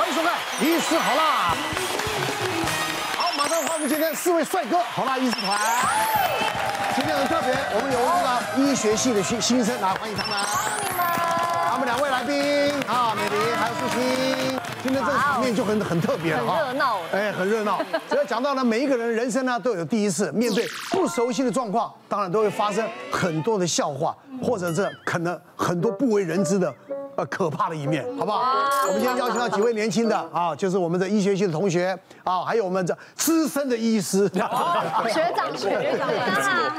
[0.00, 0.32] 欢迎收看
[0.64, 1.52] 《医师好辣》。
[3.18, 5.60] 好，马上欢迎今天四位帅哥好啦医师团。
[6.96, 7.98] 今天很特别，我们有
[8.56, 10.34] 这个医学系的新新生来欢迎他们。
[10.38, 11.04] 欢迎你们。
[11.68, 14.58] 他们两位来宾啊，美玲还有素卿。
[14.82, 17.82] 今天这个场面就很很特别了哈，很热闹，哎，很热闹。
[18.08, 26.74] 只要讲到呢，每一个人人生呢都有第一次，面对不熟悉的状况，当然都会发生很多的笑话，或者是可能很多不为人知的。
[27.20, 28.40] 呃，可怕的一面，好不好？
[28.86, 34.26] 我们今天邀请到几位年轻的啊，就是我们的医学系的同学啊，还有我们这资深的医师，
[35.12, 36.08] 学长学长，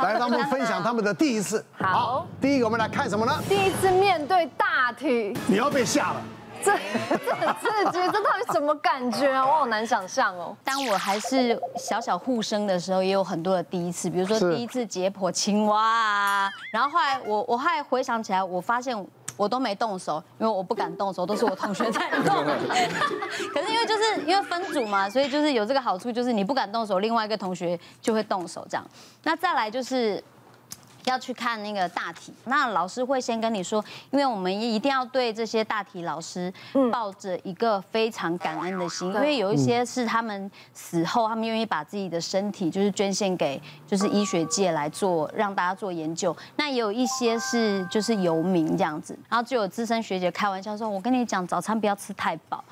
[0.04, 1.64] 来让他们分享他们的第一次。
[1.77, 3.40] 好，第一个我们来看什么呢？
[3.48, 6.22] 第一次面对大体，你要被吓了，
[6.64, 6.73] 这
[7.23, 9.45] 这很刺激，这到底什么感觉啊？
[9.45, 10.58] 我好难想象哦。
[10.64, 19.05] 当我还是小小护生的时候，也有很多的第一次，比如说第一次解剖青蛙啊，然后后来我我后来回想起来，我发现。
[19.41, 22.45] 我都没动手，因为我不敢动手，都是我同学在动。
[23.52, 28.86] 可是因为就是因为分组嘛，所以就是有这个好处，就是你不敢动手，另外一个同学就会动手这样。
[29.23, 30.23] 那再来就是。
[31.05, 36.53] 要去看那个大体，那老师会先跟你说，因为我们一定要对这些大体老师
[36.91, 46.35] 抱着一个非常感恩的心，因为有一些是他们死后，他们愿意把自己的身体就是捐献给就是医学界来做，让大家做研究。
[46.55, 52.63] 那也有一些是就是游民这样子，然后就有资深学姐开玩笑说：“我跟你讲，早餐不要吃太饱。”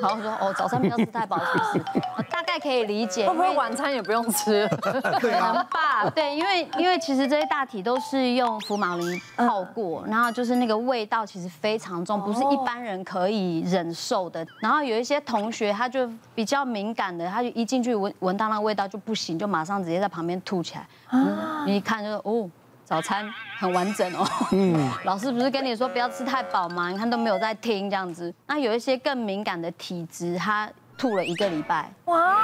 [0.00, 1.84] 然后说：“哦，早餐不要吃太饱，是不是？”
[2.30, 3.28] 大概可以理解。
[3.28, 4.66] 会不会晚餐也不用吃？
[5.20, 6.08] 可能吧。
[6.14, 14.46] 对，因为因为其实这些大体都是用福马林泡过，然后就是那个味道其实非常重，不是一般人可以忍受的。
[14.60, 20.86] 然后有一些同学他就比较敏感的，他就一进去闻闻到那个味道就不行，就马上直接在旁边吐起来。
[21.12, 22.48] 嗯，你一看就哦。
[22.92, 23.26] 早餐
[23.58, 26.90] 很完整哦，嗯，老师不是跟你说不要吃太饱吗？
[26.90, 28.34] 你看都没有在听这样子。
[28.46, 32.36] 那有一些更敏感的体质，他吐了一个礼拜，哇，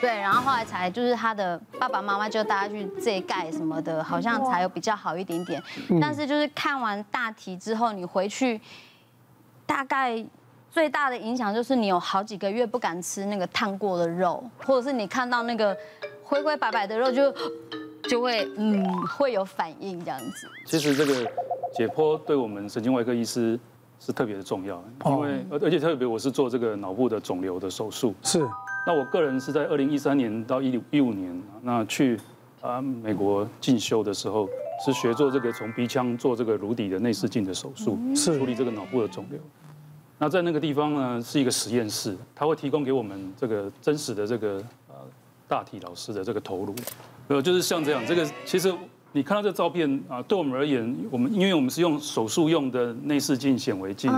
[0.00, 5.60] 对，然后后来才就是他的爸爸妈妈就带他去这盖什么的，好像才有比较好一点点。
[6.00, 8.60] 但是就是看完大题之后，你回去
[9.66, 10.24] 大概
[10.70, 15.76] 最大的影响就是你有好几个月不敢吃那个烫过的肉，或者是你看到那个
[16.22, 17.34] 灰灰白白的肉就。
[18.12, 20.46] 就会嗯会有反应这样子。
[20.66, 21.24] 其实这个
[21.74, 23.58] 解剖对我们神经外科医师
[23.98, 28.14] 是特别的重要，因为而而且特别我是做这个脑部的肿瘤的手术。
[28.22, 28.46] 是。
[28.86, 32.20] 那我个人是在二零一三年到一一五年那去
[32.60, 34.46] 啊美国进修的时候，
[34.84, 39.40] 是学做这个从鼻腔做这个颅底的内视镜的手术，是处理这个脑部的肿瘤。
[40.18, 44.81] 那在那个地方呢是一个实验室，它会提供给我们这个真实的这个呃
[45.52, 46.74] 大体老师的这个头颅。
[47.28, 48.72] 呃，就是像这样，这个其实
[49.12, 54.10] 你看到这照片啊，对我们而言，我们因为我们是用手术用的内视镜、显微镜，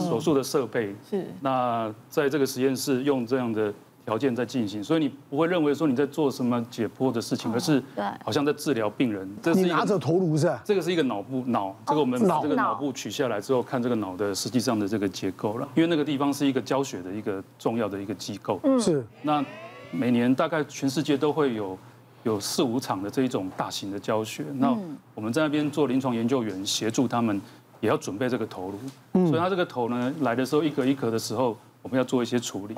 [0.00, 1.24] 手术的设备是。
[1.40, 3.72] 那在这个实验室用这样的
[4.04, 7.80] 条件在进行，所以你不会认为说你在做什么解剖的事情，而是
[8.24, 9.32] 好像在治疗病人。
[9.40, 10.52] 这是你拿着头颅是？
[10.64, 15.68] 这个是一个脑部脑，这个我们把这个脑部取下来之后，看这个脑的实际上的这个结构了。
[15.76, 18.60] 因为那个地方是一个教学的一个重要的一个机构。
[18.80, 19.06] 是。
[19.22, 19.44] 那
[19.90, 21.78] 每年大概全世界都会有。
[22.22, 24.76] 有四五场的这一种大型的教学，那
[25.14, 27.40] 我们在那边做临床研究员，协助他们
[27.80, 32.74] 也要准备这个头颅，所以他这个头呢来的时候一格一格的时候，我们要做一些处理，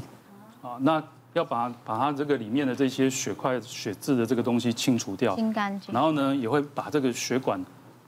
[0.63, 1.03] 啊，那
[1.33, 7.61] 要把把它这个里面的这些血块、血渍的这个东西清除掉，清干净，然后呢也会把这个血管，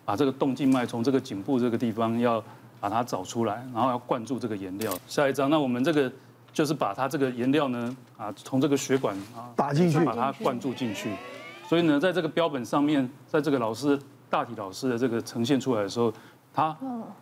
[0.05, 2.41] 把这个动静脉从这个颈部这个地方要
[2.79, 4.97] 把它找出来，然后要灌注这个颜料。
[5.09, 6.13] 下一张，那我们这个。
[6.55, 11.11] 就是把它这个颜料呢，啊，从这个血管啊打进去，把它灌注进去。
[11.69, 13.99] 所以呢，在这个标本上面，在这个老师
[14.31, 16.13] 大体老师的这个呈现出来的时候，
[16.53, 16.75] 它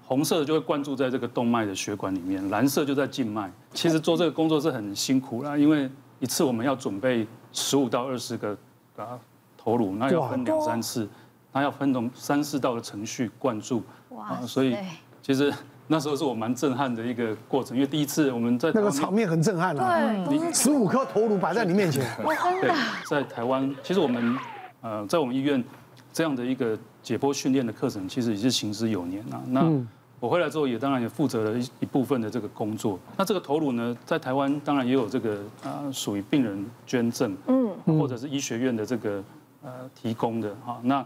[0.05, 3.51] 红色的就会灌注在这个动脉的血管里面，蓝色就在静脉。
[3.73, 5.91] 其实做这个工作是很辛苦啦，因为
[6.21, 8.55] 一次我们要准备十五到二十个
[8.97, 9.19] 啊
[9.57, 11.09] 头颅，那要分两三次，
[11.53, 13.83] 那要分成三四道的程序灌注
[14.15, 14.77] 啊，所以
[15.23, 15.51] 其实。
[15.89, 22.03] 那时候是我蛮震撼的一个过程，因为第一次我们在那个场面很震撼啊，对，十五颗头颅摆在你面前，
[22.61, 22.71] 对，
[23.11, 24.37] 在台湾，其实我们
[24.81, 25.63] 呃在我们医院
[26.13, 29.43] 这样的一个解剖训练的课程，其实也是行之有年啊。
[29.49, 29.71] 那
[30.19, 32.99] 我回来之后，也当然也负责了一一部分的这个工作。
[33.17, 39.23] 那这个头颅呢，在台湾当然也有这个啊属于病人捐赠，嗯，或者是医学院的这个
[39.63, 40.81] 呃提供的哈。
[40.85, 41.05] 那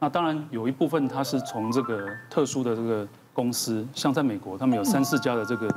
[0.00, 3.08] 那当然有一部分它是从这个特殊的这个。
[3.38, 5.72] 公司像在美国，他们有三四家的这个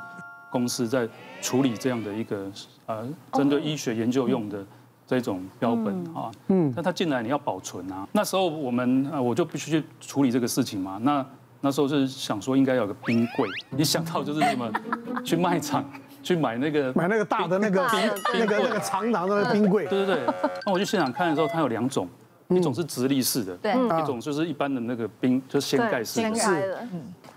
[0.49, 1.07] 公司在
[1.43, 2.51] 处理这样的一个
[2.87, 4.65] 呃，针对医学研究用的
[5.05, 6.31] 这种标本啊。
[6.47, 6.73] 嗯。
[6.75, 8.07] 那他进来你要保存啊。
[8.13, 10.97] 那时候我们呃，我就必须去处理这个事情嘛。
[11.03, 11.23] 那
[11.59, 13.47] 那时候是想说应该有个冰柜，
[13.77, 14.67] 一想到就是什么？
[15.23, 15.85] 去卖场
[16.23, 17.99] 去买那个买那个大的那个冰
[18.39, 19.85] 那个那个长长的冰柜。
[19.85, 20.25] 对对对。
[20.65, 22.07] 那我去现场看的时候，它有两种，
[22.55, 26.35] 一种是直立式的，对，一种就是一般的那个冰，就是掀盖式的。
[26.35, 26.77] 是。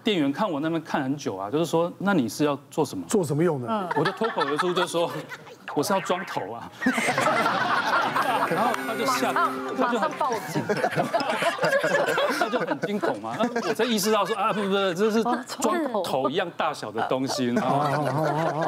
[0.03, 3.05] 店员看我那边看很久啊，就是说，那你是要做什么？
[3.09, 3.91] 做什么用的？
[3.97, 5.11] 我就脱口而出就说，
[5.75, 6.71] 我是要装头啊。
[8.51, 9.33] 然后他就吓，
[9.77, 10.63] 他就很报警，
[12.39, 13.37] 他就很惊恐嘛。
[13.69, 17.47] 我才意识到说啊，不不不，这是装头一样大小的东西。
[17.55, 18.65] 然后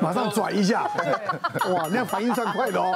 [0.00, 0.82] 马上转一下，
[1.70, 2.92] 哇，那样反应算快的哦。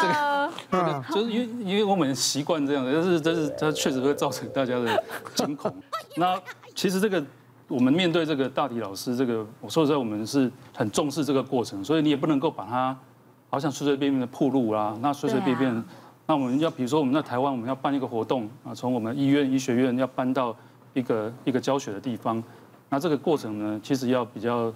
[0.00, 5.04] 这个这个就是因为因为我们习惯这样的，就是这是它确实会造成大家的
[5.34, 5.74] 惊恐。
[6.16, 6.40] 那
[6.74, 7.22] 其实这个
[7.68, 12.96] 我们面对这个大体老师，这个我说实在，我们是很重视这个过程，所以你也不能够把它
[13.52, 15.84] 好像随随便便的铺路啊，那随随便便，
[16.26, 20.56] 那我们要比如说我们在台湾，我们要办一个活动啊，从我们医院医学院要搬到
[20.94, 22.42] 一个一个教学的地方，
[22.88, 24.72] 那这个过程呢，其实要比较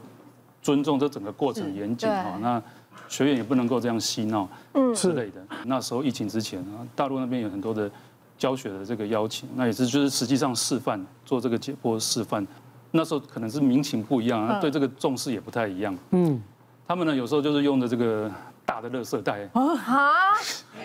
[0.61, 2.63] 尊重这整个过程严谨哈，那
[3.09, 5.43] 学员也不能够这样嬉闹嗯之类的。
[5.65, 7.91] 那时候疫情之前啊，大陆那边有很多的。
[8.39, 12.47] 教学的这个邀请，那也是就是实际上示范做这个解剖示范，
[12.91, 15.97] 那时候可能是民情不一样，对这个重视也不太一样。
[16.11, 16.39] 嗯，
[16.87, 18.31] 他们呢有时候就是用的这个
[18.67, 19.49] 大的垃圾袋。
[19.55, 20.35] 啊，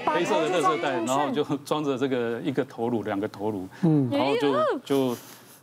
[0.06, 5.18] 黑色的垃圾袋，然后就装着这个一个头颅、两个头颅，嗯，然后就就。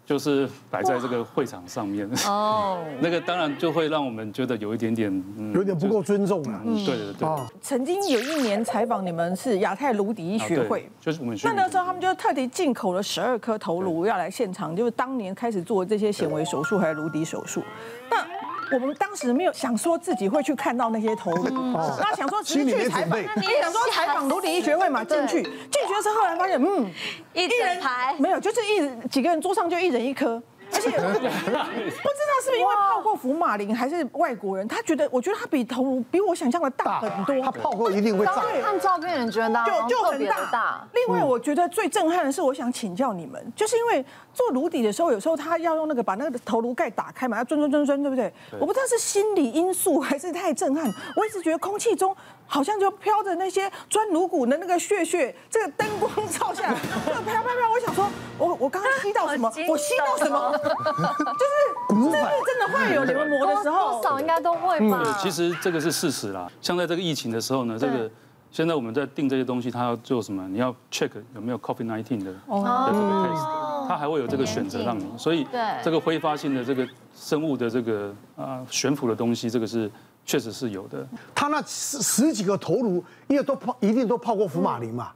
[0.09, 2.09] 就是摆在这个会场上面。
[2.27, 6.63] 哦， 那个当然就会让我们觉得有一点点，有点不够尊重了。
[6.65, 7.29] 嗯，对对对。
[7.61, 11.39] 曾经有一年采访你们是亚太颅底医学会，就是我们。
[11.45, 17.63] 那那时候他们就特地进口了十二颗头颅要来现场，就是当年开始做这些显微手术还是颅底手术。
[18.09, 18.27] 那
[18.73, 21.31] 我们当时没有想说自己会去看到那些头。
[21.33, 26.91] 颅，那想说直接去采访，你想说采访卢鼎一学会嘛，进去进去的时候，后来发现，嗯，
[27.33, 28.15] 一人排。
[28.19, 30.43] 没有，就是一几个人桌上就一人一颗。
[30.79, 37.43] 而且 不知道是不是因为泡过福马林还是外国人，他觉得我觉得他比头颅比我想象的大很多。
[37.43, 38.43] 他泡过一定会大。
[38.63, 40.87] 看照片也觉得就就很大。
[40.93, 48.33] 另外，我觉得最震撼的是，我想请教你们，就是因为做颅底的时候，有时候他要用那个把那个头颅盖打开嘛，要钻钻钻钻，对不对？
[48.61, 50.85] 我不知道是心理因素还是太震撼，
[51.17, 52.15] 我一直觉得空气中。
[52.51, 56.75] 好像就飘着那些钻颅骨的那个血血，这个灯光照下来，
[57.07, 57.71] 就 飘飘飘。
[57.71, 58.09] 我想说，
[58.39, 59.53] 我我刚刚吸到什么？
[59.69, 60.59] 我吸到什么？
[60.69, 65.03] 就是真的真的会有流膜的时候，多少应该都会吧。
[65.03, 66.51] 对，其实这个是事实啦。
[66.61, 68.11] 像在这个疫情的时候呢，这个
[68.51, 70.47] 现在我们在定这些东西，它要做什么？
[70.49, 75.07] 你要 check 有没有 COVID-19 的的这个 case，它还会有这个选择让你。
[75.17, 75.47] 所以
[75.83, 79.91] 这个挥发性的这个生物的这个啊悬浮的东西，这个是。
[80.27, 85.11] 确实是有的，他那十十几个头颅，因为都泡，一定都泡过福马林嘛，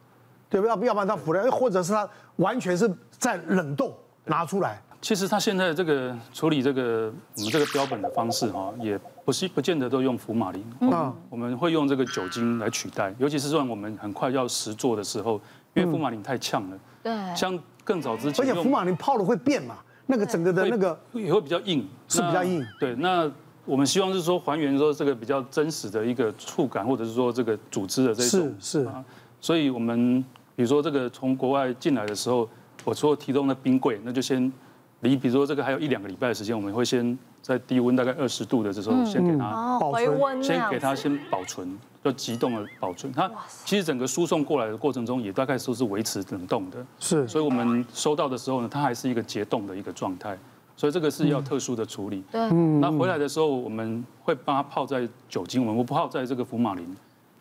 [0.48, 0.70] 对不对？
[0.86, 3.94] 要不然他腐烂，或者是他完全是在冷冻
[4.24, 4.80] 拿出来。
[5.02, 15.40] 其实他现在这个处理这个我们这个标本的方式哈，也不是不见得都用福马林，嗯，我们会用这个酒精来取代，尤其是说我们很快要实做的时候，
[15.74, 19.76] 因为福马林太呛了，对，像更早之前，而且福马林泡了会变嘛，
[20.06, 23.30] 那个整个的那个也会比较硬，是比较硬，对，那。
[23.64, 28.84] 我们希望是说还原说这个比较真实的一个触感，或者是说这个组织的这种是是。
[28.86, 29.04] 啊，
[29.40, 30.20] 所以我们
[30.56, 32.48] 比如说这个从国外进来的时候，
[32.82, 34.52] 我说提供的冰柜，那就先
[35.02, 43.12] 离比如说这个还有一两个礼拜的时间，我们会先在低温大概二十度的这时候先给它保存，先给它先保存，就急冻的保存。
[43.12, 43.30] 它
[43.64, 50.38] 其实整个输送过来的过程中也大概都是维持冷冻的，是，所以我们收到的时候呢，它还是一个结冻的一个状态。
[50.74, 52.24] 所以这个是要特殊的处理。
[52.32, 52.50] 对。
[52.80, 56.96] 那回来的时候，我们会把它泡在酒精，我们不泡在这个福马林。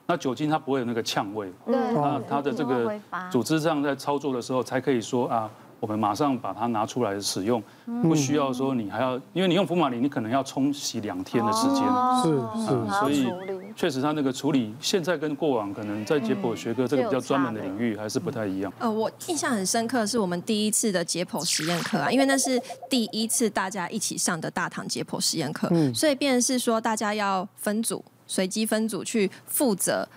[0.06, 1.52] 那酒精它不会有那个呛味。
[1.66, 1.76] 对。
[1.94, 2.94] 那它的这个
[3.32, 5.50] 组织上在操作的时候，才可以说啊，
[5.82, 7.62] 我们马上把它拿出来使用，
[8.02, 11.84] 不需要说你还要，因为你用福马林，你可能要冲洗两天的时间。
[12.24, 12.30] 是
[12.66, 13.00] 是。
[13.00, 13.28] 所以。
[13.74, 18.72] 确实，它那个处理现在跟过往可能在解剖学科这个比较专门的领域还是不太一样。
[18.78, 30.08] 呃，我印象很深刻是我们第一次的解剖实验课啊，因为那是第一次大家一起上的大堂解剖实验课，所以变成是说大家要分组，随机分组去负责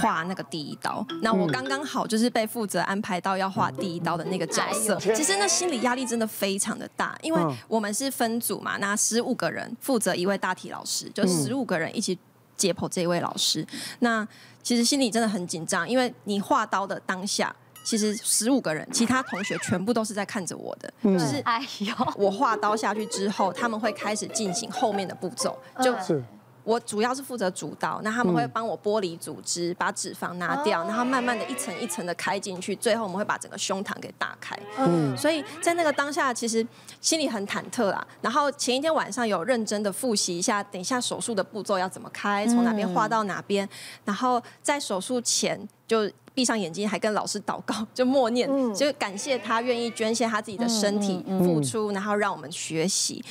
[0.00, 1.06] 画那个第一刀。
[1.22, 4.98] 那我刚刚好就是被负责安排到要画第一刀的那个角色。
[4.98, 12.18] 其实那心理压力真的非常的大，因为我们是分组嘛，那十五个人负责一位大体老师，就十五个人一起。
[12.56, 13.66] 解剖这一位老师，
[13.98, 14.24] 那
[14.62, 17.52] 其实心里真的很紧张，因为你画刀的当下，
[17.84, 26.22] 其实十五个人，其他同学全部都是在看着我的，就是哎呦，我画刀下去之后，他们会开始进行后面的步骤，就是
[26.64, 34.58] 我主要是负责主刀，那他们会帮我剥离组织，把脂肪拿掉，然后慢慢的一层一层的开进去，最后我们会把整个胸膛给打开。
[34.78, 36.66] 嗯，所以在那个当下，其实
[37.02, 38.06] 心里很忐忑啦。
[38.22, 43.68] 然后前一天晚上有认真的复习一下，等一下手术的步骤要怎么开，从哪边画到哪边，
[44.06, 53.22] 然后在手术前就闭上眼睛，还跟老师祷告，就默念，就感谢他愿意捐献他自己的身体付出，然后让我们学习。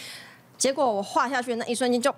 [0.55, 2.13] 结果我画下去的那一瞬间就。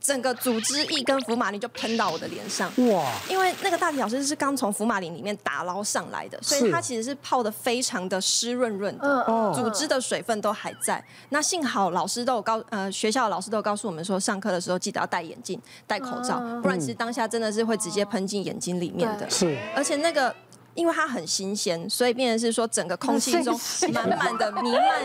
[0.00, 3.10] 整个组织液跟福马林就喷到我的脸上，哇！
[3.28, 11.04] 因为那个大体老师是刚从福马林里面打捞上来的，所以它其实是泡的非常的湿润润的，组织的水分都还在。
[11.30, 19.28] 那幸好老师都有告，呃，学校的老师都有告诉我们说，上课的时候记得要戴眼镜、戴口罩，不然其实当下真的是会直接喷进眼睛里面的。
[19.28, 20.34] 是，而且那个。
[20.76, 23.58] 因为它很新鲜，所以变成是说整个空气中
[23.92, 25.00] 满满的弥漫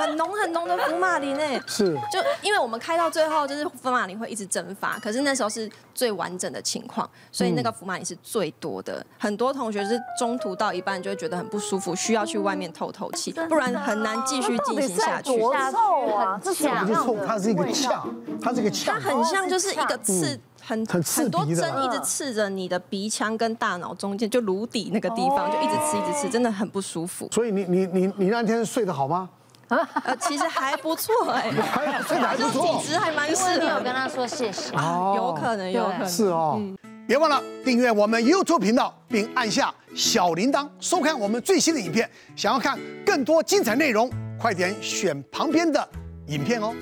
[0.00, 1.60] 很浓很浓的福马林诶。
[1.66, 1.94] 是。
[2.10, 9.04] 就因为我们开到最后，就是福马林会一直蒸发，可是那时候是最完整的情况，所以那个福马林是最多的。
[9.18, 15.36] 很多同学是中途到一半就会觉得很不舒服，需要去外面透透气，不然很难继续进行下去。
[15.36, 16.40] 多臭啊！
[16.42, 17.16] 这是不是臭？
[17.26, 18.94] 它是一个呛，它是一个呛。
[18.94, 20.38] 它很像就是一个刺。
[20.70, 27.28] 很很很多针一直刺着你的鼻腔跟大脑中间，就颅底那个地方，就一直刺一直刺，真的很不舒服。
[27.32, 29.28] 所以你你你你那天睡得好吗？
[29.68, 31.50] 呃，其实还不错 哎，
[32.06, 33.58] 睡得还不错，体质还蛮适合。
[33.58, 34.72] 你有跟他说谢谢？
[35.16, 36.08] 有可能，有可能。
[36.08, 36.60] 是哦，
[37.06, 42.08] 别忘了订阅我们 YouTube 频道，并按下小铃铛，收看我们最新的影片。
[42.36, 44.10] 想要看更多精彩内容，
[44.40, 45.88] 快点选旁边的
[46.26, 46.74] 影片哦。